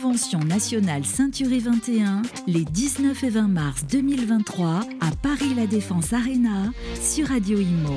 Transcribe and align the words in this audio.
Convention 0.00 0.38
nationale 0.38 1.04
Ceinturée 1.04 1.58
21 1.58 2.22
les 2.46 2.64
19 2.64 3.24
et 3.24 3.30
20 3.30 3.48
mars 3.48 3.84
2023 3.90 4.80
à 5.00 5.10
Paris 5.20 5.54
La 5.56 5.66
Défense 5.66 6.12
Arena 6.12 6.70
sur 7.00 7.26
Radio 7.26 7.58
Imo. 7.58 7.94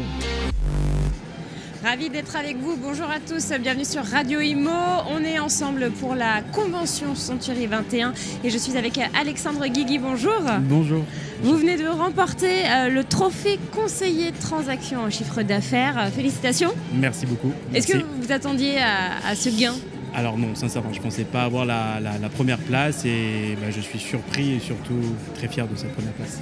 Ravi 1.84 2.10
d'être 2.10 2.36
avec 2.36 2.58
vous. 2.58 2.76
Bonjour 2.76 3.06
à 3.06 3.20
tous, 3.20 3.54
bienvenue 3.60 3.86
sur 3.86 4.04
Radio 4.04 4.40
Imo. 4.40 4.72
On 5.12 5.24
est 5.24 5.38
ensemble 5.38 5.92
pour 6.00 6.16
la 6.16 6.42
convention 6.42 7.14
Century 7.14 7.68
21 7.68 8.14
et 8.44 8.50
je 8.50 8.58
suis 8.58 8.78
avec 8.78 9.00
Alexandre 9.20 9.68
Guigui. 9.68 10.00
Bonjour. 10.00 10.42
Bonjour. 10.62 11.04
Vous 11.44 11.56
venez 11.56 11.78
de 11.78 11.88
remporter 11.88 12.68
euh, 12.68 12.90
le 12.90 13.04
trophée 13.04 13.60
conseiller 13.76 14.32
de 14.32 14.38
transaction 14.38 15.02
en 15.02 15.10
chiffre 15.12 15.44
d'affaires. 15.44 16.10
Félicitations. 16.16 16.74
Merci 16.96 17.28
beaucoup. 17.28 17.52
Est-ce 17.76 17.86
que 17.86 17.98
vous 17.98 18.24
vous 18.24 18.32
attendiez 18.32 18.80
à, 18.80 19.36
ce 19.36 19.50
gain? 19.50 19.76
Alors 20.14 20.38
non, 20.38 20.56
sincèrement, 20.56 20.92
je 20.92 21.00
ne 21.00 21.04
pensais 21.04 21.24
pas 21.24 21.44
avoir 21.44 21.66
la, 21.66 22.00
première 22.34 22.58
place 22.58 23.06
et 23.06 23.58
bah, 23.62 23.72
je 23.72 23.80
suis 23.80 24.00
surpris 24.00 24.54
et 24.54 24.60
surtout 24.60 25.00
très 25.36 25.48
fier 25.48 25.68
de 25.68 25.76
cette 25.76 25.94
première 25.94 26.14
place. 26.14 26.42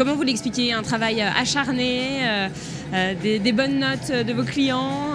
Comment 0.00 0.14
vous 0.14 0.22
l'expliquez 0.22 0.72
Un 0.72 0.82
travail 0.82 1.20
euh, 1.20 1.28
acharné, 1.38 2.22
euh, 2.22 2.48
euh, 2.94 3.14
des, 3.22 3.52
bonnes 3.52 3.80
notes 3.80 4.10
de 4.10 4.32
vos 4.32 4.44
clients 4.44 5.10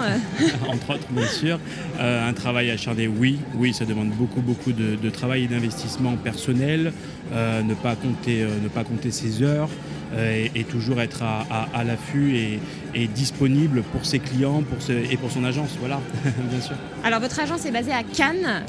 Entre 0.68 0.92
autres, 0.92 1.08
bien 1.10 1.26
sûr. 1.26 1.60
un 2.00 2.34
travail 2.34 2.70
acharné, 2.70 3.08
oui. 3.08 3.40
Oui, 3.56 3.74
ça 3.74 3.86
demande 3.86 4.10
beaucoup, 4.10 4.42
beaucoup 4.42 4.74
de, 4.74 5.10
travail 5.10 5.46
et 5.46 5.48
d'investissement 5.48 6.16
personnel. 6.18 6.94
ne, 7.34 7.74
pas 7.74 7.96
compter, 7.96 8.46
ne 8.62 8.68
pas 8.68 8.84
compter 8.84 9.10
ses 9.10 9.42
heures. 9.42 9.70
Et, 10.16 10.64
toujours 10.66 11.02
être 11.02 11.24
à, 11.24 11.84
l'affût 11.84 12.60
et, 12.94 13.08
disponible 13.08 13.82
pour 13.92 14.06
ses 14.06 14.20
clients 14.20 14.62
pour 14.62 14.78
et 14.92 15.18
pour 15.18 15.32
son 15.32 15.44
agence, 15.46 15.72
voilà, 15.80 16.00
bien 16.52 16.62
sûr. 16.62 16.76
Alors 17.04 17.22
votre 17.22 17.40
agence 17.40 17.66
est 17.66 17.72
basée 17.72 17.92
à 17.92 18.04
Cannes. 18.04 18.62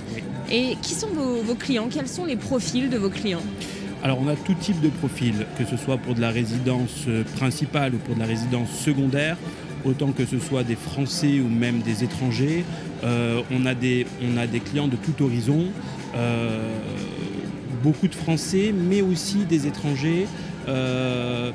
Et 0.51 0.77
qui 0.81 0.95
sont 0.95 1.09
vos 1.09 1.55
clients? 1.57 1.89
Quels 1.91 2.09
sont 2.09 2.25
les 2.25 2.37
profils 2.37 2.89
de 2.89 2.97
vos 2.97 3.11
clients? 3.11 3.43
Alors 4.03 4.19
on 4.21 4.29
a 4.29 4.37
tout 4.37 4.55
type 4.55 4.81
de 4.81 4.89
profil, 4.89 5.47
que 5.59 5.65
ce 5.65 5.77
soit 5.77 5.99
pour 5.99 6.15
de 6.15 6.21
la 6.21 6.31
résidence 6.31 7.05
euh, 7.09 7.25
principale 7.37 7.95
ou 7.95 7.99
pour 7.99 8.15
de 8.15 8.21
la 8.21 8.27
résidence 8.27 8.71
secondaire, 8.71 9.37
autant 9.85 10.13
que 10.13 10.25
ce 10.25 10.39
soit 10.39 10.65
des 10.65 10.77
Français 10.77 11.41
ou 11.41 11.49
même 11.49 11.81
des 11.81 12.05
étrangers. 12.05 12.65
Euh, 13.05 13.43
on, 13.51 13.67
a 13.67 13.75
des, 13.75 14.07
clients 14.65 14.89
de 14.89 14.97
tout 14.97 15.23
horizon, 15.23 15.67
euh, 16.15 16.79
beaucoup 17.83 18.09
de 18.09 18.15
Français, 18.15 18.73
mais 18.73 19.03
aussi 19.03 19.45
des 19.45 19.67
étrangers. 19.67 20.27
on 20.69 21.53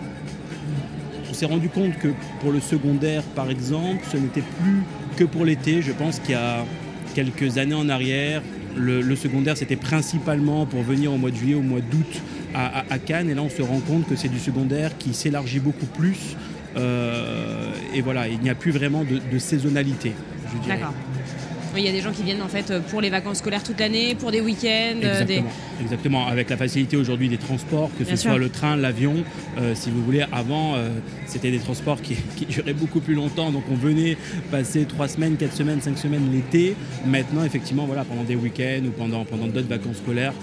s'est 1.33 1.45
rendu 1.45 1.69
compte 1.69 1.97
que 1.97 2.09
pour 2.41 2.51
le 2.51 2.59
secondaire, 2.59 3.23
par 3.35 3.49
exemple, 3.49 4.03
ce 4.11 4.17
n'était 4.17 4.43
plus 4.61 4.83
que 5.17 5.23
pour 5.23 5.45
l'été. 5.45 5.81
Je 5.81 5.91
pense 5.91 6.19
qu'il 6.19 6.31
y 6.31 6.35
a 6.35 6.65
quelques 7.13 7.57
années 7.57 7.75
en 7.75 7.89
arrière, 7.89 8.41
le, 8.75 9.15
secondaire, 9.15 9.57
c'était 9.57 9.75
principalement 9.75 10.65
pour 10.65 10.81
venir 10.83 11.13
au 11.13 11.17
mois 11.17 11.31
de 11.31 11.35
juillet, 11.35 11.55
au 11.55 11.61
mois 11.61 11.81
d'août 11.81 12.21
à, 12.53 12.99
Cannes. 12.99 13.29
Et 13.29 13.33
là, 13.33 13.41
on 13.41 13.49
se 13.49 13.61
rend 13.61 13.79
compte 13.79 14.07
que 14.07 14.15
c'est 14.15 14.27
du 14.27 14.39
secondaire 14.39 14.97
qui 14.97 15.13
s'élargit 15.13 15.59
beaucoup 15.59 15.85
plus. 15.85 16.35
Euh, 16.77 17.71
et 17.93 18.01
voilà, 18.01 18.27
il 18.27 18.39
n'y 18.39 18.49
a 18.49 18.55
plus 18.55 18.71
vraiment 18.71 19.03
de, 19.03 19.39
saisonnalité, 19.39 20.13
je 20.53 20.59
dirais. 20.59 20.79
Il 21.77 21.83
y 21.83 21.89
a 21.89 21.91
des 21.91 22.01
gens 22.01 22.11
qui 22.11 22.23
viennent 22.23 22.41
en 22.41 22.47
fait 22.47 22.73
pour 22.89 23.01
les 23.01 23.09
vacances 23.09 23.37
scolaires 23.37 23.63
toute 23.63 23.79
l'année, 23.79 24.15
pour 24.15 24.31
des 24.31 24.41
week-ends. 24.41 24.99
Euh, 25.03 25.21
Exactement. 25.21 25.49
Exactement. 25.81 26.27
Avec 26.27 26.49
la 26.49 26.57
facilité 26.57 26.97
aujourd'hui 26.97 27.29
des 27.29 27.37
transports, 27.37 27.89
que 27.97 28.05
ce 28.05 28.15
soit 28.15 28.37
le 28.37 28.49
train, 28.49 28.75
l'avion, 28.75 29.23
euh, 29.57 29.73
si 29.75 29.89
vous 29.89 30.03
voulez. 30.03 30.25
Avant, 30.31 30.75
c'était 31.25 31.51
des 31.51 31.59
transports 31.59 32.01
qui, 32.01 32.15
qui, 32.35 32.45
duraient 32.45 32.73
beaucoup 32.73 32.99
plus 32.99 33.15
longtemps. 33.15 33.51
Donc 33.51 33.63
on 33.71 33.75
venait 33.75 34.17
passer 34.51 34.85
trois 34.85 35.07
semaines, 35.07 35.37
quatre 35.37 35.55
semaines, 35.55 35.81
cinq 35.81 35.97
semaines 35.97 36.31
l'été. 36.31 36.75
Maintenant, 37.05 37.43
effectivement, 37.43 37.85
voilà, 37.85 38.03
pendant 38.03 38.23
des 38.23 38.35
week-ends 38.35 38.85
ou 38.85 38.91
pendant, 38.91 39.25
pendant 39.25 39.47
d'autres 39.47 39.69
vacances 39.69 39.97
scolaires, 39.97 40.33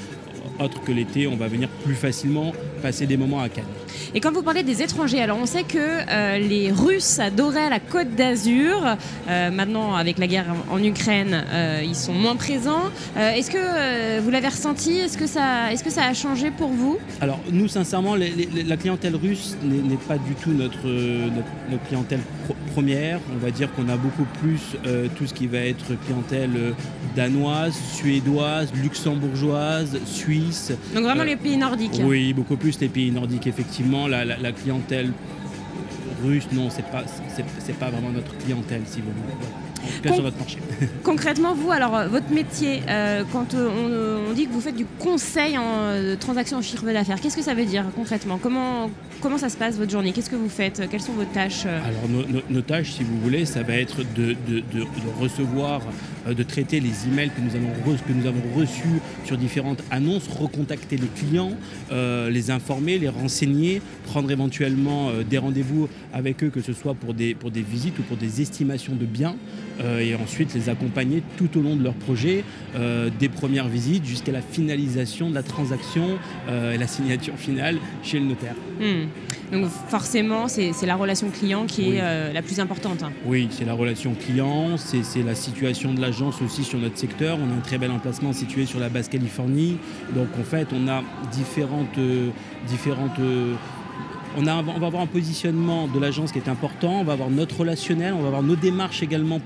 autre 0.58 0.82
que 0.82 0.92
l'été, 0.92 1.26
on 1.26 1.36
va 1.36 1.48
venir 1.48 1.68
plus 1.84 1.94
facilement 1.94 2.52
passer 2.82 3.06
des 3.06 3.16
moments 3.16 3.40
à 3.40 3.48
Cannes. 3.48 3.64
Et 4.14 4.20
quand 4.20 4.32
vous 4.32 4.42
parlez 4.42 4.62
des 4.62 4.82
étrangers, 4.82 5.20
alors 5.20 5.38
on 5.40 5.46
sait 5.46 5.64
que 5.64 5.78
euh, 5.78 6.38
les 6.38 6.72
Russes 6.72 7.18
adoraient 7.18 7.68
la 7.68 7.80
Côte 7.80 8.14
d'Azur. 8.14 8.96
Euh, 9.28 9.50
maintenant, 9.50 9.94
avec 9.94 10.18
la 10.18 10.26
guerre 10.26 10.46
en 10.70 10.82
Ukraine, 10.82 11.44
euh, 11.52 11.82
ils 11.84 11.96
sont 11.96 12.12
moins 12.12 12.36
présents. 12.36 12.90
est-ce 13.16 13.50
que 13.50 14.20
vous 14.20 14.30
l'avez 14.30 14.48
ressenti? 14.48 14.98
Est-ce 14.98 15.18
que, 15.18 15.26
ça, 15.26 15.72
est 15.72 15.82
que 15.82 15.90
ça 15.90 16.04
a 16.04 16.14
changé 16.14 16.50
pour 16.50 16.68
vous? 16.68 16.98
Alors 17.20 17.40
nous, 17.50 17.68
sincèrement, 17.68 18.14
la 18.16 18.76
clientèle 18.76 19.16
russe 19.16 19.56
n'est, 19.62 19.96
pas 19.96 20.16
du 20.16 20.34
tout 20.34 20.52
notre, 20.52 20.86
notre, 20.86 21.84
clientèle 21.88 22.20
première. 22.72 23.20
On 23.34 23.38
va 23.38 23.50
dire 23.50 23.72
qu'on 23.74 23.88
a 23.88 23.96
beaucoup 23.96 24.26
plus 24.40 24.60
tout 25.16 25.26
ce 25.26 25.34
qui 25.34 25.46
va 25.46 25.58
être 25.58 25.84
clientèle 26.06 26.74
danoise, 27.16 27.74
suédoise, 27.94 28.72
luxembourgeoise, 28.74 29.98
suisse. 30.28 30.72
Donc 30.94 31.04
vraiment 31.04 31.24
les 31.24 31.36
pays 31.36 31.56
nordiques 31.56 32.00
Oui, 32.04 32.32
beaucoup 32.32 32.56
plus 32.56 32.78
les 32.80 32.88
pays 32.88 33.10
nordiques, 33.10 33.46
effectivement 33.46 34.06
la, 34.06 34.52
clientèle 34.52 35.12
russe, 36.24 36.48
non, 36.52 36.68
c'est 36.70 36.84
pas, 36.86 37.04
c'est, 37.64 37.78
pas 37.78 37.90
vraiment 37.90 38.10
notre 38.10 38.36
clientèle, 38.38 38.82
si 38.86 39.00
vous 39.00 39.10
voulez. 39.12 40.14
sur 40.14 40.24
notre 40.24 40.36
marché. 40.36 40.58
Concrètement, 41.04 41.54
vous, 41.54 41.70
alors, 41.70 41.94
euh, 41.94 42.08
votre 42.08 42.30
métier, 42.32 42.82
euh, 42.88 43.22
quand 43.32 43.54
euh, 43.54 44.18
on, 44.28 44.32
dit 44.32 44.46
que 44.46 44.52
vous 44.52 44.60
faites 44.60 44.74
du 44.74 44.86
conseil 44.98 45.56
en 45.56 46.16
transaction 46.18 46.58
en 46.58 46.62
chiffre 46.62 46.84
d'affaires, 46.84 47.20
qu'est-ce 47.20 47.36
que 47.36 47.42
ça 47.42 47.54
veut 47.54 47.66
dire 47.66 47.84
concrètement? 47.94 48.38
Comment, 48.42 48.90
comment 49.20 49.38
ça 49.38 49.48
se 49.48 49.56
passe 49.56 49.76
votre 49.76 49.92
journée? 49.92 50.10
Qu'est-ce 50.10 50.30
que 50.30 50.36
vous 50.36 50.48
faites? 50.48 50.82
Quelles 50.90 51.00
sont 51.00 51.12
vos 51.12 51.24
tâches 51.24 51.66
Alors, 51.66 52.42
nos, 52.50 52.62
tâches, 52.62 52.94
si 52.94 53.04
vous 53.04 53.20
voulez, 53.20 53.46
ça 53.46 53.62
va 53.62 53.74
être 53.74 53.98
de, 54.16 54.34
de 54.48 54.82
recevoir 55.20 55.82
euh, 55.82 56.17
de 56.34 56.42
traiter 56.42 56.80
les 56.80 57.06
emails 57.06 57.30
que 57.30 57.40
nous, 57.40 58.26
avons 58.26 58.42
reçus 58.54 59.00
sur 59.24 59.36
différentes 59.36 59.82
annonces, 59.90 60.28
recontacter 60.28 60.96
les 60.96 61.08
clients, 61.08 61.52
euh, 61.92 62.30
les 62.30 62.50
informer, 62.50 62.98
les 62.98 63.08
renseigner, 63.08 63.82
prendre 64.04 64.30
éventuellement 64.30 65.10
euh, 65.10 65.22
des 65.22 65.38
rendez-vous 65.38 65.88
avec 66.12 66.42
eux, 66.42 66.50
que 66.50 66.60
ce 66.60 66.72
soit 66.72 66.94
pour 66.94 67.14
des, 67.14 67.34
pour 67.34 67.50
des 67.50 67.62
visites 67.62 67.98
ou 67.98 68.02
pour 68.02 68.16
des 68.16 68.40
estimations 68.40 68.94
de 68.94 69.04
biens, 69.04 69.36
et 70.00 70.16
ensuite 70.16 70.54
les 70.54 70.68
accompagner 70.68 71.22
tout 71.36 71.56
au 71.56 71.62
long 71.62 71.76
de 71.76 71.84
leur 71.84 71.94
projet, 71.94 72.42
des 72.74 73.28
premières 73.28 73.68
visites 73.68 74.04
jusqu'à 74.04 74.32
la 74.32 74.42
finalisation 74.42 75.30
de 75.30 75.34
la 75.36 75.44
transaction 75.44 76.18
et 76.48 76.76
la 76.76 76.86
signature 76.88 77.36
finale 77.36 77.76
chez 78.02 78.18
le 78.18 78.26
notaire. 78.26 78.56
Hmm. 78.80 79.06
Donc 79.52 79.66
forcément, 79.88 80.48
c'est 80.48 80.86
la 80.86 80.96
relation 80.96 81.30
client 81.30 81.66
qui 81.66 81.96
est 81.96 82.32
la 82.32 82.42
plus 82.42 82.60
importante. 82.60 83.02
Hein. 83.02 83.12
Oui, 83.26 83.48
c'est 83.50 83.64
la 83.64 83.74
relation 83.74 84.14
client, 84.14 84.76
c'est 84.76 85.22
la 85.22 85.34
situation 85.34 85.94
de 85.94 86.00
l'agence 86.00 86.42
aussi 86.42 86.64
sur 86.64 86.78
notre 86.78 86.98
secteur. 86.98 87.38
On 87.40 87.50
a 87.50 87.56
un 87.56 87.60
très 87.60 87.78
bel 87.78 87.90
emplacement 87.90 88.32
situé 88.32 88.66
sur 88.66 88.80
la 88.80 88.88
basse 88.88 89.08
Californie. 89.08 89.78
Donc 90.14 90.28
en 90.38 90.44
fait, 90.44 90.68
on 90.72 90.88
a 90.88 91.02
différentes, 91.32 91.98
euh, 91.98 92.30
différentes 92.66 93.18
euh, 93.20 93.54
on, 94.38 94.46
a, 94.46 94.54
on, 94.54 94.78
va 94.78 94.86
avoir 94.86 95.02
un 95.02 95.06
positionnement 95.06 95.88
de 95.88 95.98
l'agence 95.98 96.32
qui 96.32 96.38
est 96.38 96.48
important, 96.48 97.00
on 97.00 97.04
va 97.04 97.14
avoir 97.14 97.30
notre 97.30 97.58
relationnel, 97.60 98.14
on 98.14 98.20
va 98.20 98.28
avoir 98.28 98.42
nos 98.42 98.56
démarches 98.56 99.02
également 99.02 99.40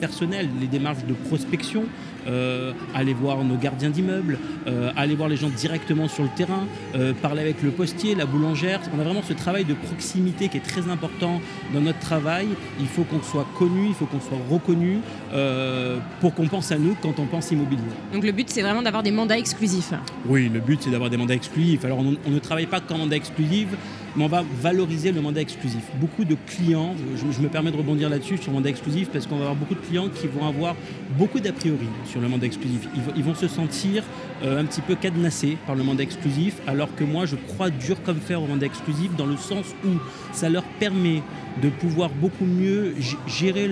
personnelles, 0.00 0.48
les 0.60 0.66
démarches 0.66 1.04
de 1.04 1.14
prospection, 1.14 1.84
euh, 2.26 2.72
aller 2.94 3.14
voir 3.14 3.42
nos 3.44 3.56
gardiens 3.56 3.90
d'immeubles, 3.90 4.38
euh, 4.66 4.92
aller 4.96 5.14
voir 5.14 5.28
les 5.28 5.36
gens 5.36 5.48
directement 5.48 6.08
sur 6.08 6.24
le 6.24 6.28
terrain, 6.36 6.66
euh, 6.94 7.12
parler 7.14 7.40
avec 7.40 7.62
le 7.62 7.70
postier, 7.70 8.14
la 8.14 8.26
boulangère. 8.26 8.80
On 8.96 9.00
a 9.00 9.04
vraiment 9.04 9.22
ce 9.22 9.32
travail 9.32 9.64
de 9.64 9.74
proximité 9.74 10.48
qui 10.48 10.56
est 10.56 10.60
très 10.60 10.88
important 10.88 11.40
dans 11.72 11.80
notre 11.80 12.00
travail. 12.00 12.48
Il 12.80 12.86
faut 12.86 13.04
qu'on 13.04 13.22
soit 13.22 13.46
connu, 13.58 13.88
il 13.88 13.94
faut 13.94 14.06
qu'on 14.06 14.20
soit 14.20 14.38
reconnu 14.50 14.98
pour 16.20 16.34
qu'on 16.34 16.46
pense 16.46 16.70
à 16.72 16.78
nous 16.78 16.96
quand 17.00 17.18
on 17.18 17.26
pense 17.26 17.50
immobilier. 17.50 17.82
Donc 18.12 18.24
le 18.24 18.32
but 18.32 18.48
c'est 18.50 18.62
vraiment 18.62 18.82
d'avoir 18.82 19.02
des 19.02 19.10
mandats 19.10 19.38
exclusifs. 19.38 19.92
Oui, 20.26 20.50
le 20.52 20.60
but 20.60 20.80
c'est 20.82 20.90
d'avoir 20.90 21.10
des 21.10 21.16
mandats 21.16 21.34
exclusifs. 21.34 21.84
Alors 21.84 21.98
on, 21.98 22.16
on 22.26 22.30
ne 22.30 22.38
travaille 22.38 22.66
pas 22.66 22.80
qu'en 22.80 22.98
mandat 22.98 23.16
exclusif 23.16 23.68
mais 24.16 24.24
on 24.24 24.28
va 24.28 24.44
valoriser 24.60 25.12
le 25.12 25.20
mandat 25.20 25.40
exclusif. 25.40 25.82
Beaucoup 26.00 26.24
de 26.24 26.36
clients, 26.46 26.94
je, 27.16 27.40
me 27.40 27.48
permets 27.48 27.70
de 27.70 27.76
rebondir 27.76 28.08
là-dessus 28.08 28.38
sur 28.38 28.50
le 28.50 28.56
mandat 28.56 28.70
exclusif, 28.70 29.08
parce 29.10 29.26
qu'on 29.26 29.36
va 29.36 29.42
avoir 29.42 29.56
beaucoup 29.56 29.74
de 29.74 29.80
clients 29.80 30.08
qui 30.08 30.26
vont 30.26 30.46
avoir 30.46 30.76
beaucoup 31.18 31.40
d'a 31.40 31.52
priori 31.52 31.86
sur 32.04 32.20
le 32.20 32.28
mandat 32.28 32.46
exclusif. 32.46 32.88
Ils, 33.16 33.22
vont 33.22 33.34
se 33.34 33.48
sentir 33.48 34.04
euh, 34.42 34.60
un 34.60 34.64
petit 34.64 34.80
peu 34.80 34.94
cadenassés 34.94 35.56
par 35.66 35.74
le 35.74 35.82
mandat 35.82 36.02
exclusif, 36.02 36.56
alors 36.66 36.94
que 36.94 37.04
moi 37.04 37.26
je 37.26 37.36
crois 37.36 37.70
dur 37.70 38.02
comme 38.02 38.18
fer 38.18 38.42
au 38.42 38.46
mandat 38.46 38.66
exclusif, 38.66 39.14
dans 39.16 39.26
le 39.26 39.36
sens 39.36 39.74
où 39.84 39.90
ça 40.32 40.48
leur 40.48 40.64
permet 40.78 41.22
de 41.62 41.68
pouvoir 41.68 42.10
beaucoup 42.10 42.46
mieux 42.46 42.94
gérer 43.26 43.68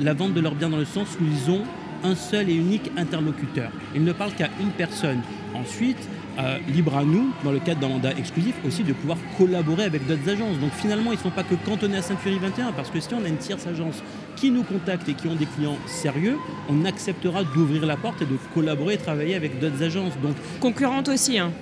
la 0.00 0.14
vente 0.14 0.34
de 0.34 0.40
leurs 0.40 0.54
biens, 0.54 0.68
dans 0.68 0.76
le 0.76 0.84
sens 0.84 1.08
où 1.20 1.24
ils 1.24 1.50
ont 1.50 1.62
un 2.04 2.14
seul 2.14 2.50
et 2.50 2.54
unique 2.54 2.90
interlocuteur. 2.96 3.70
Ils 3.94 4.04
ne 4.04 4.12
parlent 4.12 4.34
qu'à 4.34 4.50
une 4.60 4.70
personne. 4.70 5.20
Ensuite, 5.54 6.08
euh, 6.38 6.58
libre 6.68 6.96
à 6.96 7.04
nous, 7.04 7.30
dans 7.44 7.52
le 7.52 7.60
cadre 7.60 7.80
d'un 7.80 7.88
mandat 7.88 8.12
exclusif, 8.12 8.54
aussi 8.66 8.82
de 8.82 8.92
pouvoir 8.92 9.18
collaborer 9.38 9.84
avec 9.84 10.06
d'autres 10.06 10.28
agences. 10.28 10.58
Donc 10.58 10.72
finalement, 10.72 11.12
ils 11.12 11.18
ne 11.18 11.22
sont 11.22 11.30
pas 11.30 11.44
que 11.44 11.54
cantonnés 11.54 11.98
à 11.98 12.02
Saint-Fury 12.02 12.38
21, 12.38 12.72
parce 12.72 12.90
que 12.90 13.00
si 13.00 13.14
on 13.14 13.24
a 13.24 13.28
une 13.28 13.36
tierce 13.36 13.66
agence 13.66 14.02
qui 14.36 14.50
nous 14.50 14.64
contacte 14.64 15.08
et 15.08 15.14
qui 15.14 15.28
ont 15.28 15.36
des 15.36 15.46
clients 15.46 15.78
sérieux, 15.86 16.38
on 16.68 16.84
acceptera 16.84 17.44
d'ouvrir 17.44 17.86
la 17.86 17.96
porte 17.96 18.22
et 18.22 18.26
de 18.26 18.36
collaborer 18.52 18.94
et 18.94 18.98
travailler 18.98 19.34
avec 19.34 19.60
d'autres 19.60 19.82
agences. 19.82 20.14
Donc, 20.22 20.34
concurrente 20.60 21.08
aussi. 21.08 21.38
Hein 21.38 21.52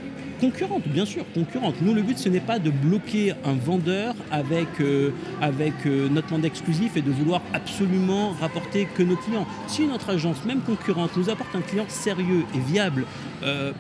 concurrente, 0.47 0.83
bien 0.89 1.07
sûr, 1.07 1.25
concurrente. 1.33 1.77
Nous, 1.81 1.95
le 1.95 2.03
but, 2.03 2.19
ce 2.19 2.29
n'est 2.29 2.41
pas 2.41 2.59
de 2.59 2.71
bloquer 2.71 3.33
un 3.45 3.53
vendeur 3.55 4.15
avec, 4.33 4.67
euh, 4.81 5.11
avec 5.41 5.73
euh, 5.87 6.09
notre 6.11 6.33
mandat 6.33 6.49
exclusif 6.49 6.97
et 6.97 7.01
de 7.01 7.11
vouloir 7.13 7.41
absolument 7.55 8.33
rapporter 8.41 8.89
que 8.97 9.05
nos 9.05 9.15
clients. 9.17 9.47
Si 9.69 9.87
notre 9.87 10.11
agence, 10.11 10.45
même 10.45 10.61
concurrente, 10.61 11.17
nous 11.17 11.31
apporte 11.31 11.55
un 11.55 11.61
client 11.61 11.85
sérieux 11.89 12.43
et 12.57 12.73
viable, 12.73 13.05
euh, 13.45 13.71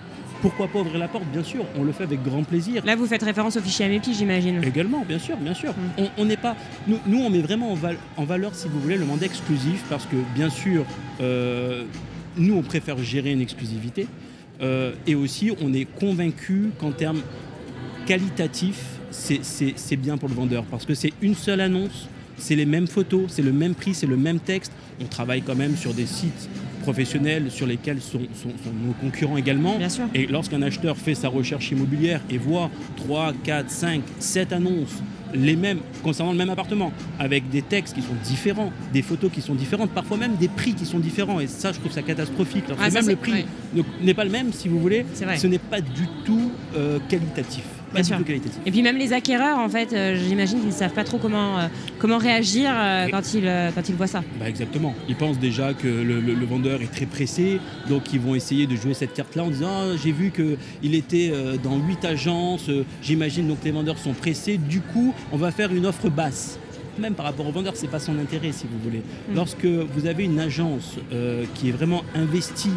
pourquoi 0.41 0.69
pas 0.69 0.79
ouvrir 0.81 0.99
la 0.99 1.09
porte? 1.09 1.25
Bien 1.33 1.43
sûr, 1.43 1.65
on 1.77 1.83
le 1.83 1.91
fait 1.93 2.05
avec 2.05 2.23
grand 2.23 2.45
plaisir. 2.45 2.85
Là, 2.85 2.95
vous 2.95 3.07
faites 3.07 3.23
référence 3.25 3.57
au 3.57 3.61
fichier 3.61 3.87
AMEPI, 3.87 4.15
j'imagine. 4.15 4.63
Également, 4.63 5.05
bien 5.07 5.19
sûr, 5.19 5.37
bien 5.37 5.55
sûr. 5.55 5.75
On 6.17 6.25
n'est 6.25 6.37
pas, 6.37 6.57
nous, 6.87 6.99
nous, 7.07 7.19
on 7.23 7.31
met 7.31 7.41
vraiment 7.43 7.73
en, 7.73 7.77
val- 7.77 7.99
en 8.17 8.25
valeur, 8.25 8.55
si 8.55 8.69
vous 8.69 8.79
voulez, 8.81 8.99
le 8.99 9.05
mandat 9.05 9.27
exclusif 9.27 9.85
parce 9.91 10.07
que, 10.07 10.17
bien 10.35 10.51
sûr, 10.51 10.85
nous, 12.37 12.55
on 12.57 12.63
préfère 12.63 12.99
gérer 12.99 13.31
une 13.33 13.41
exclusivité 13.41 14.07
euh, 14.63 14.93
et 15.07 15.15
aussi, 15.15 15.51
on 15.61 15.73
est 15.73 15.85
convaincu 15.99 16.71
qu'en 16.79 16.93
termes 16.93 17.21
qualitatifs, 18.07 18.85
c'est- 19.11 19.97
bien 19.97 20.17
pour 20.17 20.29
le 20.29 20.35
vendeur 20.35 20.65
parce 20.65 20.85
que 20.87 20.95
c'est 20.95 21.13
une 21.21 21.35
seule 21.35 21.61
annonce, 21.61 22.09
c'est 22.39 22.57
les 22.57 22.65
mêmes 22.67 22.87
photos, 22.87 23.25
c'est 23.29 23.43
le 23.43 23.53
même 23.53 23.75
prix, 23.75 23.95
c'est 23.95 24.07
le 24.07 24.17
même 24.17 24.41
texte. 24.41 24.73
On 25.01 25.05
travaille 25.05 25.43
quand 25.43 25.55
même 25.55 25.77
sur 25.77 25.95
des 25.95 26.07
sites 26.07 26.49
professionnels 26.83 27.51
sur 27.51 27.67
lesquels 27.67 28.01
sont, 28.01 28.21
sont- 28.35 28.49
sont 28.65 28.73
nos 28.85 28.93
concurrents 29.01 29.37
également. 29.37 29.79
Bien 29.79 29.89
sûr. 29.89 30.07
Et 30.15 30.27
lorsqu'un 30.27 30.63
acheteur 30.63 30.97
fait 30.97 31.15
sa 31.15 31.29
recherche 31.29 31.71
immobilière 31.71 32.21
et 32.31 32.39
voit 32.39 32.71
3, 32.97 33.33
4, 33.45 33.71
5, 33.71 34.03
7 34.19 34.53
annonces, 34.53 35.03
les 35.35 35.57
mêmes, 35.57 35.81
concernant 36.03 36.33
le 36.33 36.39
même 36.39 36.51
appartement, 36.51 36.93
avec 37.19 37.49
des 37.51 37.63
textes 37.63 37.95
qui 37.95 38.03
sont 38.03 38.15
différents, 38.25 38.73
des 38.93 39.03
photos 39.03 39.31
qui 39.31 39.41
sont 39.41 39.55
différentes, 39.55 39.91
parfois 39.91 40.17
même 40.17 40.37
des 40.37 40.49
prix 40.49 40.75
qui 40.75 40.87
sont 40.87 40.99
différents, 40.99 41.41
et 41.41 41.47
ça 41.47 41.73
je 41.73 41.79
trouve 41.81 41.93
ça 41.93 42.03
catastrophique. 42.03 42.65
Ah, 42.79 42.91
ça, 42.91 43.01
même 43.01 43.09
le 43.11 43.17
prix 43.17 43.33
ouais. 43.33 43.83
n'est 44.03 44.15
pas 44.15 44.25
le 44.25 44.31
même, 44.31 44.53
si 44.53 44.69
vous 44.69 44.79
voulez, 44.79 45.05
ce 45.15 45.47
n'est 45.47 45.59
pas 45.59 45.81
du 45.81 46.07
tout 46.25 46.51
euh, 46.77 46.99
qualitatif. 47.09 47.65
Bien 47.95 48.03
sûr. 48.03 48.17
Et 48.67 48.71
puis 48.71 48.83
même 48.83 48.97
les 48.97 49.13
acquéreurs, 49.13 49.59
en 49.59 49.69
fait, 49.69 49.93
euh, 49.93 50.17
j'imagine 50.17 50.59
qu'ils 50.61 50.69
ne 50.69 50.75
savent 50.75 50.93
pas 50.93 51.05
trop 51.05 51.19
comment, 51.19 51.59
euh, 51.59 51.67
comment 51.99 52.19
réagir 52.19 52.71
euh, 52.73 53.09
quand, 53.11 53.35
ils, 53.35 53.51
quand 53.75 53.89
ils 53.89 53.95
voient 53.95 54.07
ça. 54.07 54.23
Bah 54.41 54.49
exactement. 54.49 54.95
Ils 55.09 55.17
pensent 55.17 55.39
déjà 55.39 55.75
que 55.75 55.87
le, 55.89 56.21
le- 56.21 56.35
le 56.35 56.47
vendeur 56.47 56.81
est 56.83 56.91
très 56.91 57.07
pressé, 57.07 57.61
donc 57.89 58.13
ils 58.13 58.21
vont 58.21 58.35
essayer 58.35 58.67
de 58.67 58.77
jouer 58.77 58.95
cette 58.95 59.13
carte-là 59.15 59.45
en 59.45 59.51
disant 59.51 59.69
Ah, 59.71 59.97
j'ai 60.03 60.13
vu 60.13 60.31
qu'il 60.33 60.95
était 60.95 61.33
dans 61.63 61.77
huit 61.79 62.05
agences, 62.05 62.71
j'imagine 63.03 63.47
donc 63.49 63.59
les 63.65 63.71
vendeurs 63.71 63.99
sont 63.99 64.13
pressés, 64.13 64.57
du 64.59 64.81
coup 64.81 65.15
on 65.33 65.37
va 65.37 65.51
faire 65.51 65.73
une 65.73 65.87
offre 65.87 66.09
basse. 66.09 66.59
Même 66.99 67.15
par 67.15 67.25
rapport 67.25 67.47
au 67.49 67.53
vendeur, 67.53 67.73
c'est 67.75 67.89
pas 67.91 67.99
son 67.99 68.19
intérêt 68.19 68.53
si 68.53 68.67
vous 68.71 68.79
voulez. 68.85 68.99
Mm. 69.31 69.35
Lorsque 69.35 69.65
vous 69.65 70.07
avez 70.07 70.25
une 70.25 70.39
agence 70.39 70.97
euh, 71.13 71.45
qui 71.55 71.71
est 71.71 71.73
vraiment 71.73 72.03
investie 72.15 72.69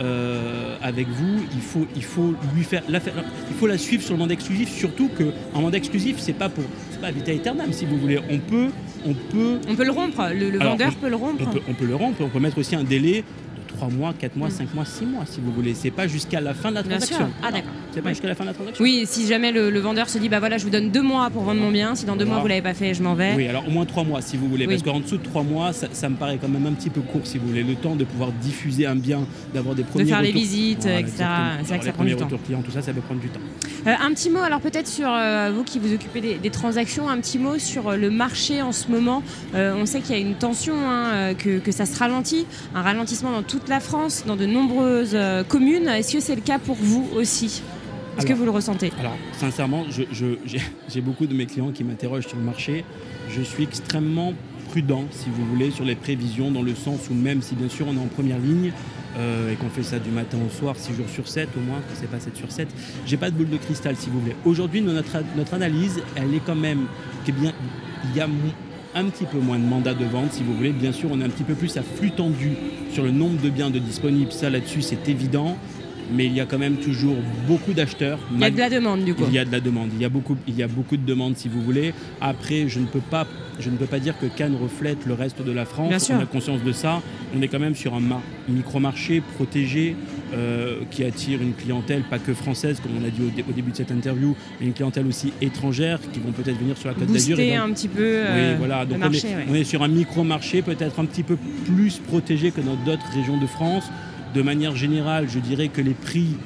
euh, 0.00 0.76
avec 0.82 1.08
vous, 1.08 1.40
il 1.54 1.60
faut, 1.60 1.86
il 1.94 2.04
faut 2.04 2.34
lui 2.54 2.64
faire, 2.64 2.82
la 2.88 3.00
faire- 3.00 3.14
il 3.50 3.56
faut 3.56 3.66
la 3.66 3.78
suivre 3.78 4.02
sur 4.02 4.14
le 4.14 4.18
mandat 4.18 4.34
exclusif. 4.34 4.70
Surtout 4.70 5.08
qu'un 5.08 5.60
mandat 5.60 5.76
exclusif, 5.78 6.16
c'est 6.18 6.32
pas 6.32 6.48
pour, 6.48 6.64
c'est 6.90 7.00
pas 7.00 7.10
vita 7.10 7.30
aeternam 7.32 7.72
si 7.72 7.84
vous 7.84 7.98
voulez. 7.98 8.18
On 8.30 8.38
peut, 8.38 8.68
on 9.06 9.14
peut 9.14 9.58
On 9.68 9.74
peut 9.74 9.84
le 9.84 9.90
rompre, 9.92 10.28
le, 10.34 10.50
le 10.50 10.60
Alors, 10.60 10.72
vendeur 10.72 10.92
on- 10.96 11.00
peut 11.00 11.08
le 11.10 11.16
rompre. 11.16 11.42
on 11.46 11.50
peut, 11.52 11.60
on 11.68 11.74
peut 11.74 11.86
le 11.86 11.94
rompre, 11.96 12.20
on 12.22 12.28
peut 12.28 12.40
mettre 12.40 12.58
aussi 12.58 12.74
un 12.74 12.84
délai 12.84 13.18
de 13.22 13.76
3 13.76 13.88
mois, 13.88 14.14
4 14.18 14.36
mois, 14.36 14.48
Mm. 14.48 14.52
5 14.52 14.74
mois, 14.74 14.84
6 14.84 15.04
mois 15.06 15.24
si 15.26 15.40
vous 15.40 15.52
voulez. 15.52 15.74
C'est 15.74 15.90
pas 15.90 16.06
jusqu'à 16.06 16.40
la 16.40 16.54
fin 16.54 16.70
de 16.70 16.76
la 16.76 16.82
transaction. 16.82 17.30
Ah, 17.42 17.50
d'accord. 17.52 17.70
C'est 17.94 18.00
pas 18.02 18.08
jusqu'à 18.10 18.28
la 18.28 18.34
fin 18.34 18.44
de 18.44 18.48
la 18.48 18.54
transaction? 18.54 18.82
Oui, 18.82 19.02
si 19.06 19.26
jamais 19.26 19.52
le, 19.52 19.70
le 19.70 19.80
vendeur 19.80 20.08
se 20.08 20.18
dit, 20.18 20.28
bah 20.28 20.38
voilà, 20.40 20.56
je 20.58 20.64
vous 20.64 20.70
donne 20.70 20.90
deux 20.90 21.02
mois 21.02 21.28
pour 21.30 21.42
vendre 21.42 21.60
mon 21.60 21.70
bien, 21.70 21.94
si 21.94 22.04
dans 22.06 22.12
deux 22.16 22.24
Voilà. 22.24 22.34
mois 22.36 22.42
vous 22.42 22.48
l'avez 22.48 22.62
pas 22.62 22.74
fait, 22.74 22.94
je 22.94 23.02
m'en 23.02 23.14
vais. 23.14 23.34
Oui, 23.36 23.46
alors 23.48 23.66
au 23.68 23.70
moins 23.70 23.84
3 23.84 24.04
mois 24.04 24.22
si 24.22 24.36
vous 24.36 24.48
voulez, 24.48 24.66
Oui. 24.66 24.74
parce 24.74 24.82
qu'en 24.82 25.00
dessous 25.00 25.18
de 25.18 25.22
3 25.22 25.42
mois, 25.42 25.72
ça, 25.72 25.88
ça 25.92 26.08
me 26.08 26.16
paraît 26.16 26.38
quand 26.40 26.48
même 26.48 26.66
un 26.66 26.72
petit 26.72 26.90
peu 26.90 27.00
court 27.02 27.22
si 27.24 27.38
vous 27.38 27.48
voulez. 27.48 27.62
Le 27.62 27.74
temps 27.74 27.94
de 27.96 28.04
pouvoir 28.04 28.32
diffuser 28.32 28.86
un 28.86 28.96
bien, 28.96 29.26
d'avoir 29.52 29.74
des 29.74 29.84
premiers 29.84 30.06
faire 30.06 30.22
les 30.22 30.32
visites, 30.32 30.82
Voilà, 30.82 31.00
etc. 31.00 31.16
C'est 31.62 31.68
vrai 31.68 31.78
que 31.78 31.84
ça 31.84 31.92
prend 31.92 32.04
du 32.04 32.16
temps. 32.16 32.28
clients, 32.44 32.62
tout 32.62 32.70
ça, 32.70 32.82
ça 32.82 32.92
peut 32.92 33.00
prendre 33.02 33.20
du 33.20 33.28
temps. 33.28 33.40
Euh, 33.86 33.94
un 34.00 34.10
petit 34.14 34.30
mot, 34.30 34.38
alors 34.40 34.60
peut-être 34.60 34.86
sur 34.88 35.08
euh, 35.12 35.50
vous 35.54 35.64
qui 35.64 35.78
vous 35.78 35.92
occupez 35.92 36.20
des, 36.20 36.34
des 36.36 36.50
transactions, 36.50 37.08
un 37.08 37.18
petit 37.18 37.38
mot 37.38 37.58
sur 37.58 37.88
euh, 37.88 37.96
le 37.96 38.10
marché 38.10 38.62
en 38.62 38.72
ce 38.72 38.88
moment. 38.88 39.22
Euh, 39.54 39.74
on 39.76 39.86
sait 39.86 40.00
qu'il 40.00 40.16
y 40.16 40.18
a 40.18 40.22
une 40.22 40.34
tension, 40.34 40.74
hein, 40.88 41.34
que, 41.34 41.58
que 41.58 41.72
ça 41.72 41.84
se 41.84 41.98
ralentit, 41.98 42.46
un 42.74 42.82
ralentissement 42.82 43.32
dans 43.32 43.42
toute 43.42 43.68
la 43.68 43.80
France, 43.80 44.24
dans 44.26 44.36
de 44.36 44.46
nombreuses 44.46 45.16
communes. 45.48 45.88
Est-ce 45.88 46.12
que 46.14 46.20
c'est 46.20 46.36
le 46.36 46.40
cas 46.42 46.58
pour 46.58 46.76
vous 46.76 47.08
aussi? 47.16 47.62
Est-ce 48.18 48.26
que 48.26 48.32
vous 48.34 48.44
le 48.44 48.50
ressentez 48.50 48.92
Alors, 49.00 49.16
sincèrement, 49.32 49.84
je- 49.90 50.02
je- 50.12 50.58
j'ai 50.88 51.00
beaucoup 51.00 51.26
de 51.26 51.34
mes 51.34 51.46
clients 51.46 51.70
qui 51.72 51.82
m'interrogent 51.84 52.26
sur 52.26 52.36
le 52.36 52.42
marché. 52.44 52.84
Je 53.30 53.40
suis 53.42 53.62
extrêmement 53.64 54.34
prudent, 54.68 55.04
si 55.10 55.26
vous 55.30 55.44
voulez, 55.46 55.70
sur 55.70 55.84
les 55.84 55.94
prévisions, 55.94 56.50
dans 56.50 56.62
le 56.62 56.74
sens 56.74 57.08
où 57.10 57.14
même 57.14 57.42
si 57.42 57.54
bien 57.54 57.68
sûr 57.68 57.86
on 57.88 57.94
est 57.96 58.00
en 58.00 58.06
première 58.06 58.38
ligne 58.38 58.72
euh, 59.18 59.52
et 59.52 59.56
qu'on 59.56 59.68
fait 59.68 59.82
ça 59.82 59.98
du 59.98 60.10
matin 60.10 60.38
au 60.46 60.50
soir, 60.50 60.74
6 60.76 60.94
jours 60.94 61.08
sur 61.08 61.26
7 61.28 61.48
au 61.56 61.60
moins, 61.60 61.78
que 61.78 61.94
c'est 61.94 62.10
pas 62.10 62.20
7 62.20 62.36
sur 62.36 62.50
7, 62.50 62.68
j'ai 63.06 63.16
pas 63.16 63.30
de 63.30 63.36
boule 63.36 63.50
de 63.50 63.56
cristal, 63.58 63.96
si 63.96 64.08
vous 64.10 64.20
voulez. 64.20 64.36
Aujourd'hui, 64.44 64.80
notre, 64.82 65.18
notre 65.36 65.54
analyse, 65.54 66.00
elle 66.16 66.34
est 66.34 66.40
quand 66.44 66.54
même 66.54 66.86
que 67.26 67.32
bien, 67.32 67.52
il 68.10 68.16
y 68.16 68.20
a 68.20 68.28
un 68.94 69.04
petit 69.06 69.24
peu 69.24 69.38
moins 69.38 69.58
de 69.58 69.64
mandats 69.64 69.94
de 69.94 70.04
vente, 70.04 70.32
si 70.32 70.42
vous 70.42 70.54
voulez. 70.54 70.70
Bien 70.70 70.92
sûr, 70.92 71.08
on 71.12 71.20
est 71.20 71.24
un 71.24 71.28
petit 71.30 71.44
peu 71.44 71.54
plus 71.54 71.74
à 71.78 71.82
flux 71.82 72.10
tendu 72.10 72.52
sur 72.92 73.04
le 73.04 73.10
nombre 73.10 73.40
de 73.42 73.48
biens 73.50 73.70
de 73.70 73.78
disponibles. 73.78 74.32
Ça, 74.32 74.48
là-dessus, 74.50 74.82
c'est 74.82 75.08
évident. 75.08 75.56
Mais 76.14 76.26
il 76.26 76.34
y 76.34 76.40
a 76.40 76.46
quand 76.46 76.58
même 76.58 76.76
toujours 76.76 77.16
beaucoup 77.46 77.72
d'acheteurs. 77.72 78.18
Il 78.34 78.40
y 78.40 78.44
a 78.44 78.50
de 78.50 78.58
la 78.58 78.68
demande 78.70 79.04
du 79.04 79.14
coup. 79.14 79.24
Il 79.28 79.34
y 79.34 79.38
a 79.38 79.44
de 79.44 79.52
la 79.52 79.60
demande, 79.60 79.88
il 79.94 80.00
y 80.02 80.04
a 80.04 80.08
beaucoup, 80.08 80.36
il 80.46 80.56
y 80.56 80.62
a 80.62 80.68
beaucoup 80.68 80.96
de 80.96 81.04
demandes 81.06 81.36
si 81.36 81.48
vous 81.48 81.62
voulez. 81.62 81.94
Après, 82.20 82.68
je 82.68 82.78
ne 82.80 82.86
peux 82.86 83.00
pas, 83.00 83.26
je 83.58 83.70
ne 83.70 83.76
peux 83.76 83.86
pas 83.86 83.98
dire 83.98 84.14
que 84.18 84.26
Cannes 84.26 84.56
reflète 84.60 85.06
le 85.06 85.14
reste 85.14 85.42
de 85.42 85.52
la 85.52 85.64
France. 85.64 85.88
Bien 85.88 85.98
sûr. 85.98 86.16
On 86.18 86.22
a 86.22 86.26
conscience 86.26 86.62
de 86.62 86.72
ça. 86.72 87.00
On 87.34 87.40
est 87.42 87.48
quand 87.48 87.58
même 87.60 87.74
sur 87.74 87.94
un 87.94 88.00
mar- 88.00 88.20
micro-marché 88.48 89.22
protégé 89.36 89.96
euh, 90.34 90.80
qui 90.90 91.04
attire 91.04 91.40
une 91.42 91.54
clientèle 91.54 92.02
pas 92.02 92.18
que 92.18 92.34
française, 92.34 92.80
comme 92.82 92.92
on 93.02 93.06
a 93.06 93.10
dit 93.10 93.22
au, 93.22 93.30
dé- 93.30 93.44
au 93.48 93.52
début 93.52 93.70
de 93.70 93.76
cette 93.76 93.90
interview, 93.90 94.34
mais 94.60 94.66
une 94.66 94.72
clientèle 94.72 95.06
aussi 95.06 95.32
étrangère 95.40 95.98
qui 96.12 96.20
vont 96.20 96.32
peut-être 96.32 96.58
venir 96.58 96.76
sur 96.76 96.88
la 96.88 96.94
Côte 96.94 97.06
d'Azur. 97.12 97.36
Booster 97.36 97.54
un 97.56 97.70
petit 97.70 97.88
peu 97.88 98.02
euh, 98.02 98.52
oui, 98.52 98.58
voilà. 98.58 98.84
Donc 98.84 98.98
le 98.98 99.04
on, 99.06 99.10
marché. 99.10 99.28
est, 99.28 99.36
ouais. 99.36 99.44
on 99.50 99.54
est 99.54 99.64
sur 99.64 99.82
un 99.82 99.88
micro-marché 99.88 100.62
peut-être 100.62 101.00
un 101.00 101.04
petit 101.04 101.22
peu 101.22 101.36
plus 101.66 101.98
protégé 101.98 102.50
que 102.50 102.60
dans 102.60 102.76
d'autres 102.84 103.06
régions 103.14 103.38
de 103.38 103.46
France. 103.46 103.84
De 104.34 104.42
manière 104.42 104.74
générale, 104.76 105.28
je 105.28 105.38
dirais 105.38 105.68
que 105.68 105.80
les 105.80 105.94
prix, 105.94 106.36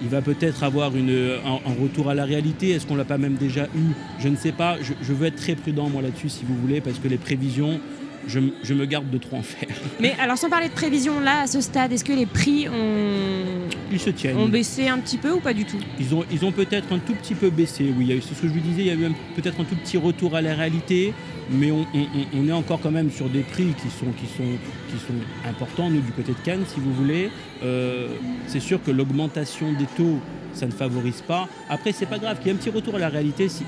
il 0.00 0.08
va 0.08 0.22
peut-être 0.22 0.62
avoir 0.64 0.96
une, 0.96 1.10
un, 1.44 1.70
un 1.70 1.74
retour 1.82 2.08
à 2.08 2.14
la 2.14 2.24
réalité. 2.24 2.70
Est-ce 2.70 2.86
qu'on 2.86 2.96
l'a 2.96 3.04
pas 3.04 3.18
même 3.18 3.34
déjà 3.34 3.64
eu? 3.74 3.92
Je 4.18 4.28
ne 4.28 4.36
sais 4.36 4.52
pas. 4.52 4.76
Je, 4.80 4.92
je 5.02 5.12
veux 5.12 5.26
être 5.26 5.36
très 5.36 5.54
prudent 5.54 5.88
moi 5.88 6.02
là-dessus, 6.02 6.28
si 6.28 6.44
vous 6.44 6.56
voulez, 6.56 6.80
parce 6.80 6.98
que 6.98 7.08
les 7.08 7.18
prévisions, 7.18 7.80
je, 8.26 8.74
me 8.74 8.84
garde 8.84 9.10
de 9.10 9.18
trop 9.18 9.36
en 9.36 9.42
faire. 9.42 9.68
Mais 10.00 10.14
alors 10.20 10.38
sans 10.38 10.48
parler 10.48 10.68
de 10.68 10.72
prévision 10.74 11.20
là 11.20 11.42
à 11.42 11.46
ce 11.46 11.60
stade, 11.60 11.92
est-ce 11.92 12.04
que 12.04 12.12
les 12.12 12.26
prix 12.26 12.68
ont, 12.68 13.68
Ils 13.90 14.00
se 14.00 14.10
tiennent. 14.10 14.36
ont 14.36 14.48
baissé 14.48 14.88
un 14.88 14.98
petit 14.98 15.18
peu 15.18 15.32
ou 15.32 15.40
pas 15.40 15.54
du 15.54 15.64
tout? 15.64 15.78
Ils 15.98 16.14
ont, 16.14 16.24
ils 16.30 16.44
ont 16.44 16.52
peut-être 16.52 16.92
un 16.92 16.98
tout 16.98 17.14
petit 17.14 17.34
peu 17.34 17.50
baissé, 17.50 17.92
oui. 17.96 18.20
C'est 18.26 18.34
ce 18.34 18.42
que 18.42 18.48
je 18.48 18.52
vous 18.52 18.60
disais, 18.60 18.82
il 18.82 18.86
y 18.86 18.90
a 18.90 18.94
eu 18.94 19.12
peut-être 19.34 19.60
un 19.60 19.64
tout 19.64 19.76
petit 19.76 19.96
retour 19.96 20.36
à 20.36 20.42
la 20.42 20.54
réalité, 20.54 21.14
mais 21.52 21.70
on, 21.70 22.48
est 22.48 22.52
encore 22.52 22.80
quand 22.80 22.90
même 22.90 23.10
sur 23.10 23.28
des 23.28 23.42
prix 23.42 23.74
qui 23.80 23.88
sont, 23.90 24.10
qui, 24.12 24.26
sont, 24.26 24.58
qui 24.88 24.96
sont 24.98 25.48
importants, 25.48 25.90
nous, 25.90 26.00
du 26.00 26.12
côté 26.12 26.32
de 26.32 26.38
Cannes, 26.44 26.64
si 26.66 26.80
vous 26.80 26.92
voulez. 26.92 27.30
Euh, 27.62 28.08
c'est 28.46 28.60
sûr 28.60 28.82
que 28.82 28.90
l'augmentation 28.90 29.72
des 29.72 29.86
taux, 29.96 30.18
ça 30.54 30.66
ne 30.66 30.72
favorise 30.72 31.20
pas. 31.20 31.48
Après, 31.68 31.92
c'est 31.92 32.06
pas 32.06 32.18
grave, 32.18 32.38
qu'il 32.38 32.48
y 32.48 32.50
ait 32.50 32.54
un 32.54 32.56
petit 32.56 32.70
retour 32.70 32.96
à 32.96 32.98
la 32.98 33.08
réalité, 33.08 33.48
si, 33.48 33.64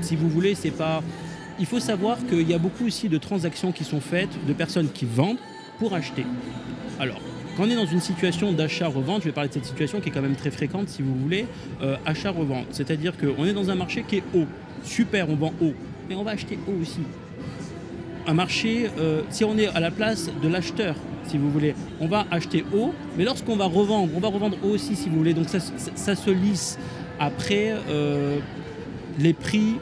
si 0.00 0.16
vous 0.16 0.28
voulez, 0.28 0.54
c'est 0.54 0.70
pas... 0.70 1.02
Il 1.58 1.66
faut 1.66 1.80
savoir 1.80 2.18
qu'il 2.28 2.48
y 2.48 2.54
a 2.54 2.58
beaucoup 2.58 2.86
aussi 2.86 3.08
de 3.08 3.18
transactions 3.18 3.72
qui 3.72 3.84
sont 3.84 4.00
faites 4.00 4.30
de 4.46 4.52
personnes 4.52 4.88
qui 4.90 5.06
vendent 5.06 5.38
pour 5.78 5.94
acheter. 5.94 6.24
Alors, 7.00 7.20
quand 7.56 7.64
on 7.64 7.70
est 7.70 7.74
dans 7.74 7.86
une 7.86 8.00
situation 8.00 8.52
d'achat-revente, 8.52 9.22
je 9.22 9.28
vais 9.28 9.32
parler 9.32 9.48
de 9.48 9.54
cette 9.54 9.64
situation 9.64 10.00
qui 10.00 10.10
est 10.10 10.12
quand 10.12 10.22
même 10.22 10.36
très 10.36 10.52
fréquente, 10.52 10.88
si 10.88 11.02
vous 11.02 11.14
voulez, 11.16 11.46
euh, 11.82 11.96
achat-revente. 12.06 12.66
C'est-à-dire 12.70 13.14
qu'on 13.16 13.44
est 13.44 13.52
dans 13.52 13.70
un 13.70 13.74
marché 13.74 14.04
qui 14.06 14.18
est 14.18 14.22
haut. 14.32 14.46
Super, 14.84 15.28
on 15.28 15.34
vend 15.34 15.52
haut. 15.60 15.74
Mais 16.08 16.14
on 16.14 16.22
va 16.22 16.32
acheter 16.32 16.58
haut 16.66 16.80
aussi. 16.80 17.00
Un 18.26 18.34
marché, 18.34 18.88
euh, 18.98 19.22
si 19.30 19.44
on 19.44 19.56
est 19.56 19.68
à 19.68 19.80
la 19.80 19.90
place 19.90 20.30
de 20.42 20.48
l'acheteur, 20.48 20.94
si 21.26 21.38
vous 21.38 21.50
voulez, 21.50 21.74
on 22.00 22.06
va 22.06 22.26
acheter 22.30 22.64
haut, 22.74 22.92
mais 23.16 23.24
lorsqu'on 23.24 23.56
va 23.56 23.66
revendre, 23.66 24.10
on 24.14 24.20
va 24.20 24.28
revendre 24.28 24.56
haut 24.62 24.70
aussi, 24.70 24.96
si 24.96 25.08
vous 25.08 25.16
voulez. 25.16 25.34
Donc 25.34 25.48
ça, 25.48 25.58
ça- 25.60 26.14
se 26.14 26.30
lisse. 26.30 26.78
Après, 27.20 27.74
euh, 27.88 28.38
les 29.18 29.32
prix 29.32 29.74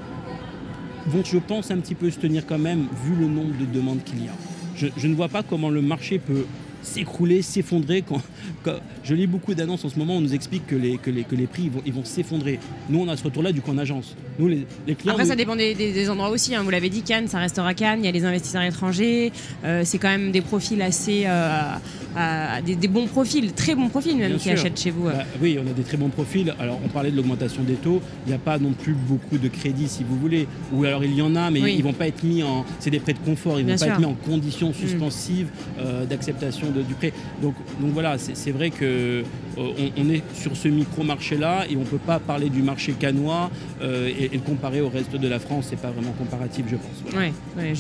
vont, 1.06 1.22
je 1.24 1.38
pense, 1.38 1.70
un 1.70 1.78
petit 1.78 1.94
peu 1.94 2.10
se 2.10 2.18
tenir 2.18 2.46
quand 2.46 2.58
même, 2.58 2.86
vu 3.04 3.14
le 3.14 3.26
nombre 3.26 3.54
de 3.58 3.64
demandes 3.66 4.02
qu'il 4.04 4.24
y 4.24 4.28
a. 4.28 4.32
Je, 4.76 4.86
je 4.96 5.06
ne 5.06 5.14
vois 5.14 5.28
pas 5.28 5.42
comment 5.42 5.70
le 5.70 5.82
marché 5.82 6.18
peut 6.18 6.46
s'écrouler, 6.82 7.42
s'effondrer. 7.42 8.02
Quand- 8.02 8.22
je 9.04 9.14
lis 9.14 9.26
beaucoup 9.26 9.54
d'annonces 9.54 9.84
en 9.84 9.88
ce 9.88 9.98
moment, 9.98 10.16
on 10.16 10.20
nous 10.20 10.34
explique 10.34 10.66
que 10.66 10.74
les, 10.76 10.98
que 10.98 11.10
les, 11.10 11.24
que 11.24 11.34
les 11.34 11.46
prix 11.46 11.64
ils 11.64 11.70
vont, 11.70 11.82
ils 11.86 11.92
vont 11.92 12.04
s'effondrer. 12.04 12.58
Nous, 12.90 13.00
on 13.00 13.08
a 13.08 13.16
ce 13.16 13.24
retour-là 13.24 13.52
du 13.52 13.60
coup 13.60 13.70
en 13.70 13.78
agence. 13.78 14.16
Nous, 14.38 14.48
les, 14.48 14.66
les 14.86 14.94
clients... 14.94 15.12
Après, 15.12 15.24
nous- 15.24 15.30
ça 15.30 15.36
dépend 15.36 15.56
des, 15.56 15.74
des- 15.74 15.92
des 15.92 16.10
endroits 16.10 16.30
aussi. 16.30 16.54
hein. 16.54 16.62
Vous 16.62 16.70
l'avez 16.70 16.88
dit, 16.90 17.02
Cannes, 17.02 17.28
ça 17.28 17.38
restera 17.38 17.74
Cannes. 17.74 18.00
Il 18.02 18.06
y 18.06 18.08
a 18.08 18.12
les 18.12 18.24
investisseurs 18.24 18.62
étrangers. 18.62 19.32
Euh, 19.64 19.82
c'est 19.84 19.98
quand 19.98 20.08
même 20.08 20.30
des 20.32 20.40
profils 20.42 20.80
assez. 20.82 21.24
euh, 21.26 22.60
des, 22.64 22.76
des 22.76 22.88
bons 22.88 23.06
profils, 23.06 23.52
très 23.52 23.74
bons 23.74 23.88
profils 23.88 24.16
même 24.16 24.28
Bien 24.28 24.36
qui 24.38 24.44
sûr. 24.44 24.52
achètent 24.52 24.80
chez 24.80 24.90
vous. 24.90 25.06
euh. 25.08 25.12
Bah, 25.12 25.24
oui, 25.42 25.58
on 25.62 25.68
a 25.70 25.72
des 25.72 25.82
très 25.82 25.96
bons 25.96 26.08
profils. 26.08 26.54
Alors, 26.58 26.80
on 26.84 26.88
parlait 26.88 27.10
de 27.10 27.16
l'augmentation 27.16 27.62
des 27.62 27.74
taux. 27.74 28.00
Il 28.26 28.30
n'y 28.30 28.34
a 28.34 28.38
pas 28.38 28.58
non 28.58 28.72
plus 28.72 28.94
beaucoup 28.94 29.38
de 29.38 29.48
crédits, 29.48 29.88
si 29.88 30.04
vous 30.04 30.16
voulez. 30.18 30.46
Ou 30.72 30.84
alors, 30.84 31.04
il 31.04 31.14
y 31.14 31.22
en 31.22 31.34
a, 31.36 31.50
mais 31.50 31.60
Oui. 31.62 31.72
ils 31.74 31.78
ne 31.78 31.84
vont 31.84 31.92
pas 31.92 32.08
être 32.08 32.22
mis 32.22 32.42
en. 32.42 32.64
C'est 32.80 32.90
des 32.90 33.00
prêts 33.00 33.12
de 33.14 33.18
confort. 33.18 33.58
Ils 33.60 33.66
ne 33.66 33.74
Bien 33.74 33.76
vont 33.76 33.80
pas 33.80 33.84
sûr. 33.86 33.94
être 33.94 34.00
mis 34.00 34.06
en 34.06 34.14
conditions 34.14 34.72
suspensives 34.72 35.48
d'acceptation 36.08 36.70
de 36.70 36.82
Dupré. 36.82 37.12
Donc, 37.42 37.54
donc 37.80 37.90
voilà, 37.92 38.18
c'est 38.18 38.35
vrai 38.50 38.70
que 38.70 39.22
on, 39.56 40.10
est 40.10 40.22
sur 40.34 40.56
ce 40.56 40.68
micro-marché-là 40.68 41.66
et 41.70 41.76
on 41.76 41.80
ne 41.80 41.84
peut 41.84 41.98
pas 41.98 42.18
parler 42.18 42.50
du 42.50 42.62
marché 42.62 42.92
canois 42.92 43.50
et, 43.82 44.30
le 44.32 44.40
comparer 44.40 44.80
au 44.80 44.88
reste 44.88 45.16
de 45.16 45.28
la 45.28 45.38
France. 45.38 45.68
C'est 45.70 45.80
pas 45.80 45.90
vraiment 45.90 46.12
comparatif, 46.12 46.66
je 46.68 46.76
pense. 46.76 47.14
Ouais, 47.16 47.32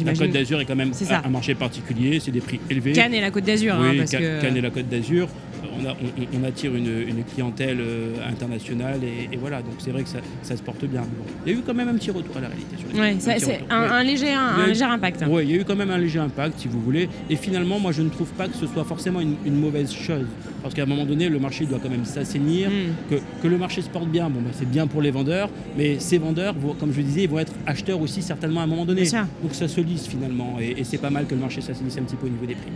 la 0.04 0.14
Côte 0.14 0.30
d'Azur 0.30 0.60
est 0.60 0.64
quand 0.64 0.76
même 0.76 0.92
un, 1.10 1.28
marché 1.28 1.54
particulier, 1.54 2.20
c'est 2.20 2.30
des 2.30 2.40
prix 2.40 2.60
élevés. 2.70 2.92
Cannes 2.92 3.14
et 3.14 3.20
la 3.20 3.30
Côte 3.30 3.44
d'Azur. 3.44 3.74
Hein, 3.74 3.92
oui, 3.92 4.04
Cannes 4.08 4.56
et 4.56 4.60
la 4.60 4.70
Côte 4.70 4.88
d'Azur 4.88 5.28
on, 5.72 6.44
attire 6.44 6.74
une, 6.74 7.24
clientèle 7.34 7.78
euh, 7.80 8.14
internationale 8.28 9.00
et, 9.02 9.36
voilà, 9.36 9.62
donc 9.62 9.74
c'est 9.78 9.90
vrai 9.90 10.02
que 10.02 10.08
ça, 10.08 10.56
se 10.56 10.62
porte 10.62 10.84
bien. 10.84 11.02
il 11.44 11.52
y 11.52 11.56
a 11.56 11.58
eu 11.58 11.62
quand 11.62 11.74
même 11.74 11.88
un 11.88 11.94
petit 11.94 12.10
retour 12.10 12.36
à 12.36 12.40
la 12.40 12.48
réalité. 12.48 12.76
Oui, 12.94 13.16
c'est 13.18 13.60
un, 13.70 14.02
léger, 14.02 14.32
un, 14.32 14.66
léger 14.66 14.84
impact. 14.84 15.24
Oui, 15.28 15.44
il 15.44 15.50
y 15.50 15.58
a 15.58 15.60
eu 15.60 15.64
quand 15.64 15.76
même 15.76 15.90
un 15.90 15.98
léger 15.98 16.18
impact, 16.18 16.60
si 16.60 16.68
vous 16.68 16.80
voulez. 16.80 17.08
Et 17.28 17.36
finalement, 17.36 17.78
moi, 17.78 17.92
je 17.92 18.02
ne 18.02 18.08
trouve 18.08 18.30
pas 18.32 18.48
que 18.48 18.56
ce 18.56 18.66
soit 18.66 18.84
forcément 18.84 19.20
une, 19.20 19.56
mauvaise 19.60 19.92
chose. 19.92 20.26
Parce 20.62 20.74
qu'à 20.74 20.82
un 20.82 20.86
moment 20.86 21.04
donné, 21.04 21.28
le 21.28 21.38
marché 21.38 21.66
doit 21.66 21.78
quand 21.82 21.90
même 21.90 22.04
s'assainir. 22.04 22.70
Hmm. 22.70 23.14
Que, 23.42 23.48
le 23.48 23.58
marché 23.58 23.82
se 23.82 23.88
porte 23.88 24.08
bien, 24.08 24.28
bon, 24.28 24.40
bah, 24.40 24.50
c'est 24.52 24.68
bien 24.68 24.86
pour 24.86 25.02
les 25.02 25.10
vendeurs, 25.10 25.48
mais 25.76 25.98
ces 25.98 26.18
vendeurs, 26.18 26.54
comme 26.80 26.92
je 26.92 26.98
le 26.98 27.04
disais, 27.04 27.22
ils 27.22 27.28
vont 27.28 27.38
être 27.38 27.52
acheteurs 27.66 28.00
aussi 28.00 28.22
certainement 28.22 28.60
à 28.60 28.64
un 28.64 28.68
moment 28.68 28.84
donné. 28.84 29.04
Donc 29.42 29.54
ça 29.54 29.68
se 29.68 29.80
lisse 29.80 30.06
finalement. 30.06 30.56
Et, 30.60 30.80
et 30.80 30.84
c'est 30.84 30.98
pas 30.98 31.10
mal 31.10 31.26
que 31.26 31.34
le 31.34 31.40
marché 31.40 31.60
s'assainisse 31.60 31.96
un 31.98 32.02
petit 32.02 32.16
peu 32.16 32.26
au 32.26 32.30
niveau 32.30 32.46
des 32.46 32.54
prix. 32.54 32.72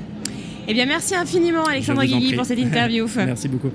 Eh 0.70 0.72
bien, 0.72 0.86
merci 0.86 1.16
infiniment, 1.16 1.64
Alexandre 1.64 2.04
Guigui, 2.04 2.36
pour 2.36 2.46
cette 2.46 2.60
interview. 2.60 3.04
merci 3.16 3.48
beaucoup. 3.48 3.72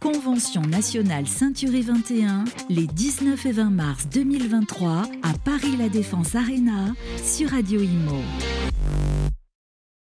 Convention 0.00 0.62
nationale 0.62 1.26
Ceinturé 1.26 1.82
21, 1.82 2.44
les 2.70 2.86
19 2.86 3.44
et 3.44 3.52
20 3.52 3.64
mars 3.64 4.08
2023 4.10 5.02
à 5.22 5.34
Paris 5.44 5.76
La 5.78 5.90
Défense 5.90 6.34
Arena 6.34 6.94
sur 7.22 7.50
Radio 7.50 7.82
Imo. 7.82 8.22